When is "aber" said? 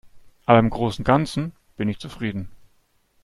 0.47-0.57